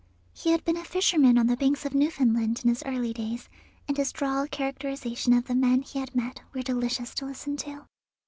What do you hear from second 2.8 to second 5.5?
early days, and his droll characterization of